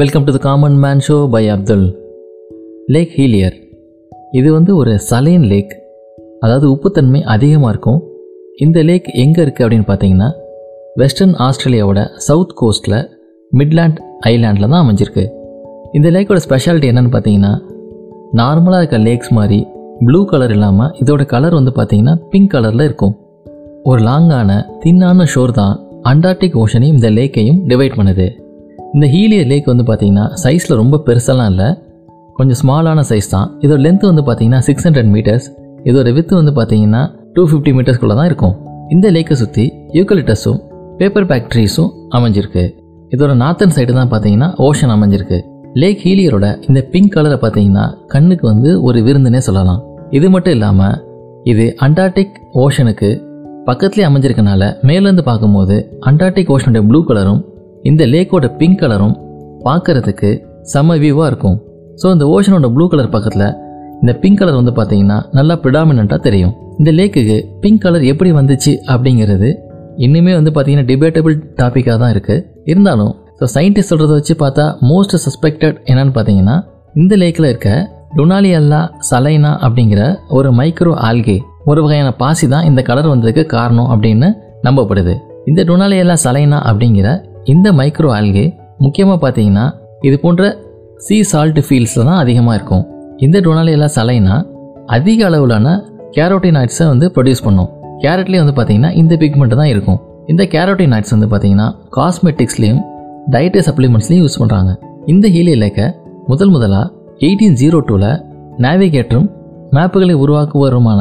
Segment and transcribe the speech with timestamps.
[0.00, 1.84] Welcome to the common man show by Abdul
[2.94, 3.54] lakh ஹீலியர்
[4.38, 5.72] இது வந்து ஒரு சலைன் லேக்
[6.44, 7.98] அதாவது உப்புத்தன்மை அதிகமாக இருக்கும்.
[8.64, 10.28] இந்த லேக் எங்கே இருக்குது அப்படின்னு பார்த்தீங்கன்னா
[11.00, 12.98] வெஸ்டர்ன் ஆஸ்திரேலியாவோட சவுத் கோஸ்ட்டில்
[13.52, 13.98] மிட்லாண்ட்
[14.30, 15.24] ஐலாண்டில் தான் அமைஞ்சிருக்கு.
[15.98, 17.52] இந்த லேக்கோட ஸ்பெஷாலிட்டி என்னென்னு பார்த்தீங்கன்னா
[18.40, 19.60] நார்மலாக இருக்க லேக்ஸ் மாதிரி
[20.08, 23.16] ப்ளூ கலர் இல்லாமல் இதோட கலர் வந்து பார்த்தீங்கன்னா பிங்க் கலரில் இருக்கும்.
[23.90, 25.74] ஒரு லாங்கான தின்னான ஷோர் தான்
[26.12, 28.28] அண்டார்டிக் ஓஷனையும் இந்த லேக்கையும் டிவைட் பண்ணுது.
[28.94, 31.68] இந்த ஹீலியர் லேக் வந்து பார்த்தீங்கன்னா சைஸில் ரொம்ப பெருசெல்லாம் இல்லை.
[32.38, 33.48] கொஞ்சம் ஸ்மாலான சைஸ் தான்.
[33.64, 35.46] இதோட லென்த் வந்து பார்த்தீங்கன்னா சிக்ஸ் ஹண்ட்ரட் மீட்டர்ஸ்
[35.90, 37.02] இதோட வித்து வந்து பார்த்தீங்கன்னா
[37.34, 38.54] டூ ஃபிஃப்டி மீட்டர்ஸ்குள்ளே தான் இருக்கும்.
[38.94, 39.64] இந்த லேக்கை சுற்றி
[39.98, 40.58] யூக்கலிட்டஸும்
[41.00, 42.64] பேப்பர் ஃபேக்ட்ரிஸும் அமைஞ்சிருக்கு.
[43.14, 45.38] இதோட நார்த்தன் சைடு தான் பார்த்தீங்கன்னா ஓஷன் அமைஞ்சிருக்கு.
[45.82, 49.80] லேக் ஹீலியரோட இந்த பிங்க் கலரை பார்த்தீங்கன்னா கண்ணுக்கு வந்து ஒரு விருந்துனே சொல்லலாம்.
[50.18, 50.96] இது மட்டும் இல்லாமல்
[51.52, 53.10] இது அண்டார்டிக் ஓஷனுக்கு
[53.68, 55.76] பக்கத்துலேயே அமைஞ்சிருக்கனால மேலேருந்து பார்க்கும்போது
[56.10, 57.40] அண்டார்டிக் ஓஷனோட ப்ளூ கலரும்
[57.88, 59.14] இந்த லேக்கோட பிங்க் கலரும்
[59.66, 60.30] பார்க்கறதுக்கு
[60.72, 61.56] செம்ம வியூவாக இருக்கும்.
[62.00, 63.46] ஸோ இந்த ஓஷனோட ப்ளூ கலர் பக்கத்தில்
[64.02, 66.52] இந்த பிங்க் கலர் வந்து பார்த்தீங்கன்னா நல்லா ப்ரிடாமினண்ட்டாக தெரியும்.
[66.80, 69.48] இந்த லேக்குக்கு பிங்க் கலர் எப்படி வந்துச்சு அப்படிங்கிறது
[70.04, 75.76] இன்னுமே வந்து பார்த்தீங்கன்னா டிபேட்டபிள் டாப்பிக்காக தான் இருக்குது இருந்தாலும் ஸோ சயின்டிஸ்ட் சொல்கிறத வச்சு பார்த்தா மோஸ்ட் சஸ்பெக்டட்
[75.90, 76.56] என்னன்னு பார்த்தீங்கன்னா
[77.02, 77.70] இந்த லேக்கில் இருக்க
[78.16, 80.02] டொனாலியல்லா சலைனா அப்படிங்கிற
[80.38, 81.36] ஒரு மைக்ரோ ஆல்கே
[81.70, 84.28] ஒரு வகையான பாசி தான் இந்த கலர் வந்ததுக்கு காரணம் அப்படின்னு
[84.66, 85.14] நம்பப்படுது.
[85.50, 87.08] இந்த டொனாலியல்லா சலைனா அப்படிங்கிற
[87.52, 88.46] இந்த மைக்ரோ ஆல்கே
[88.84, 89.66] முக்கியமாக பார்த்தீங்கன்னா
[90.08, 90.42] இது போன்ற
[91.06, 92.84] சீ சால்ட் ஃபீல்ட்ஸில் தான் அதிகமாக இருக்கும்.
[93.24, 94.36] இந்த டொனாலியலா சலைனா
[94.96, 95.68] அதிக அளவிலான
[96.16, 97.70] கேரோட்டினாய்ட்ஸை வந்து ப்ரொடியூஸ் பண்ணும்.
[98.02, 99.98] கேரட்லேயே வந்து பார்த்தீங்கன்னா இந்த பிக்மெண்ட் தான் இருக்கும்.
[100.32, 102.82] இந்த கேரோட்டினாய்ட்ஸ் வந்து பார்த்தீங்கன்னா காஸ்மெட்டிக்ஸ்லேயும்
[103.34, 104.70] டயட்டரி சப்ளிமெண்ட்ஸ்லையும் யூஸ் பண்ணுறாங்க
[105.12, 105.86] இந்த ஹீலிய லேக்கை
[106.30, 106.86] முதல் முதலாக
[107.26, 108.10] எயிட்டீன் ஜீரோ டூவில்
[108.64, 109.28] நேவிகேட்டரும்
[109.76, 111.00] மேப்புகளை உருவாக்குவருமான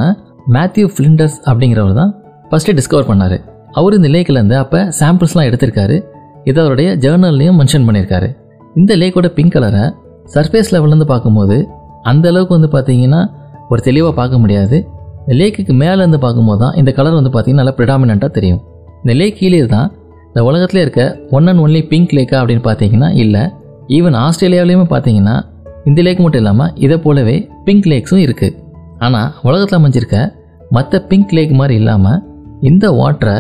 [0.56, 2.12] மேத்யூ ஃபிளிண்டர்ஸ் அப்படிங்கிறவர் தான்
[2.50, 3.38] ஃபஸ்ட்டு டிஸ்கவர் பண்ணார்.
[3.80, 5.98] அவர் இந்த லேக்கிலேருந்து அப்போ சாம்பிள்ஸ்லாம் எடுத்திருக்காரு.
[6.48, 8.30] இதை அவருடைய ஜேர்னல்லையும் மென்ஷன் பண்ணியிருக்காரு.
[8.80, 9.84] இந்த லேக்கோட பிங்க் கலரை
[10.34, 11.58] சர்ஃபேஸ் லெவல்லேருந்து பார்க்கும்போது
[12.12, 13.22] அந்த அளவுக்கு வந்து பார்த்தீங்கன்னா
[13.72, 14.78] ஒரு தெளிவாக பார்க்க முடியாது.
[15.24, 18.62] இந்த லேக்குக்கு மேலேருந்து பார்க்கும்போது தான் இந்த கலர் வந்து பார்த்தீங்கன்னா நல்லா ப்ரிடாமினண்ட்டாக தெரியும்.
[19.04, 19.88] இந்த லேக் கீழே தான்
[20.30, 21.04] இந்த உலகத்தில் இருக்க
[21.38, 23.44] ஒன் அண்ட் ஒன்லி பிங்க் லேக்கா அப்படின்னு பார்த்தீங்கன்னா இல்லை.
[23.98, 25.36] ஈவன் ஆஸ்திரேலியாவிலையுமே பார்த்தீங்கன்னா
[25.90, 27.36] இந்த லேக் மட்டும் இல்லாமல் இதை போலவே
[27.68, 28.56] பிங்க் லேக்ஸும் இருக்குது
[29.06, 30.18] ஆனால் உலகத்தில் அமைஞ்சிருக்க
[30.76, 32.20] மற்ற பிங்க் லேக் மாதிரி இல்லாமல்
[32.70, 33.38] இந்த வாட்டரை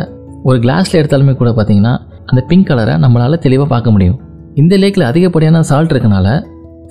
[0.49, 1.93] ஒரு கிளாஸில் எடுத்தாலுமே கூட பார்த்தீங்கன்னா
[2.29, 4.17] அந்த பிங்க் கலரை நம்மளால் தெளிவாக பார்க்க முடியும்.
[4.61, 6.27] இந்த லேக்கில் அதிகப்படியான சால்ட் இருக்கனால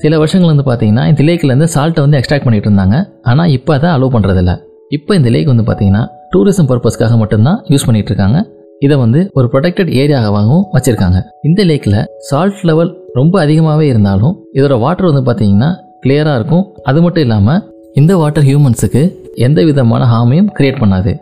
[0.02, 2.96] சில வருஷங்கள் வந்து பார்த்தீங்கன்னா இந்த லேக்கிலேருந்து சால்ட்டை வந்து எக்ஸ்ட்ராக்ட் பண்ணிட்டு இருந்தாங்க.
[3.30, 4.52] ஆனால் இப்போ அதை அலோவ் பண்ணுறதில்ல
[4.96, 8.38] இப்போ இந்த லேக் வந்து பார்த்தீங்கன்னா டூரிசம் பர்பஸ்க்காக மட்டும்தான் யூஸ் பண்ணிகிட்டு இருக்காங்க.
[8.86, 11.18] இதை வந்து ஒரு ப்ரொடெக்டட் ஏரியாவாகவும் வச்சுருக்காங்க.
[11.48, 15.70] இந்த லேக்கில் சால்ட் லெவல் ரொம்ப அதிகமாகவே இருந்தாலும் இதோட வாட்டர் வந்து பார்த்தீங்கன்னா
[16.04, 16.64] கிளியராக இருக்கும்.
[16.90, 17.62] அது மட்டும் இல்லாமல்
[18.00, 19.02] இந்த வாட்டர் ஹியூமன்ஸுக்கு
[19.46, 21.12] எந்த விதமான ஹாமையும் கிரியேட் பண்ணாது.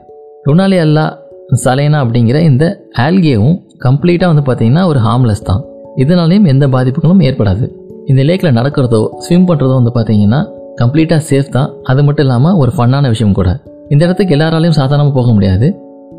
[0.48, 1.06] ருணாலி அல்லா
[1.64, 2.64] சலேனா அப்படிங்கிற இந்த
[3.06, 5.62] ஆல்கேவும் கம்ப்ளீட்டாக வந்து பார்த்தீங்கன்னா ஒரு ஹார்ம்லெஸ் தான்.
[6.02, 7.66] இதனாலையும் எந்த பாதிப்புகளும் ஏற்படாது.
[8.10, 10.40] இந்த லேக்கில் நடக்கிறதோ ஸ்விம் பண்ணுறதோ வந்து பார்த்தீங்கன்னா
[10.80, 11.68] கம்ப்ளீட்டாக சேஃப் தான்.
[11.90, 13.50] அது மட்டும் இல்லாமல் ஒரு ஃபன்னான விஷயம் கூட.
[13.92, 15.66] இந்த இடத்துக்கு எல்லாராலையும் சாதாரணமாக போக முடியாது.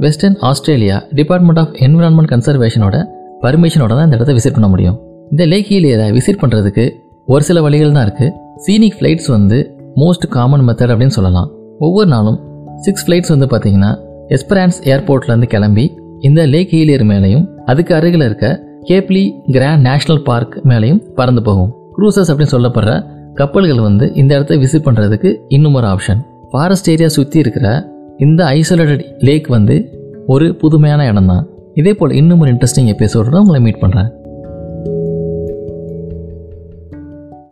[0.03, 2.96] Western Australia department of environment கன்சர்வேஷனோட
[3.44, 4.97] பர்மிஷனோட தான் இந்த இடத்த விசிட் பண்ண முடியும்.
[5.34, 6.85] இந்த லேக் ஹீலியரை விசிட் பண்ணுறதுக்கு
[7.34, 8.34] ஒரு சில வழிகள் தான் இருக்குது
[8.66, 9.57] சீனிக் ஃப்ளைட்ஸ் வந்து
[10.01, 11.50] மோஸ்ட் காமன் மெத்தட் அப்படின்னு சொல்லலாம்.
[11.85, 12.38] ஒவ்வொரு நாளும்
[12.85, 13.91] சிக்ஸ் ஃப்ளைட்ஸ் வந்து பார்த்தீங்கன்னா
[14.35, 15.85] எஸ்பரான்ஸ் ஏர்போர்ட்லேருந்து கிளம்பி
[16.22, 21.73] இந்த லேக் ஹீலியர் மேலேயும் அதுக்கு அருகில் இருக்க கேப்லி கிராண்ட் நேஷனல் பார்க் மேலேயும் பறந்து போகும்.
[21.97, 26.17] க்ரூசஸ் அப்படின்னு சொல்லப்படுற கப்பல்கள் வந்து இந்த இடத்த விசிட் பண்ணுறதுக்கு இன்னும் ஒரு ஆப்ஷன்
[26.51, 29.91] ஃபாரஸ்ட் ஏரியா சுற்றி இருக்கிற இந்த ஐசோலேட்டட் லேக் வந்து
[30.28, 34.07] ஒரு புதுமையான இடம் தான் இதே போல் இன்னும் ஒரு இன்ட்ரெஸ்டிங் எபிசோட உங்களை மீட் பண்ணுறேன்